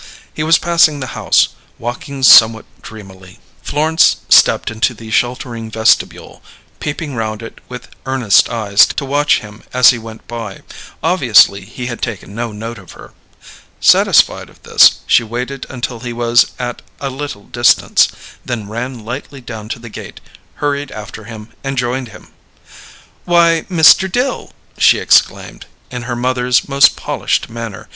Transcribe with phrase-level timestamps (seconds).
[0.33, 3.37] He was passing the house, walking somewhat dreamily.
[3.61, 6.41] Florence stepped into the sheltering vestibule,
[6.79, 10.61] peeping round it with earnest eyes to watch him as he went by;
[11.03, 13.13] obviously he had taken no note of her.
[13.79, 18.07] Satisfied of this, she waited until he was at a little distance,
[18.43, 20.19] then ran lightly down to the gate,
[20.55, 22.29] hurried after him and joined him.
[23.25, 24.11] "Why, Mr.
[24.11, 27.87] Dill!" she exclaimed, in her mother's most polished manner.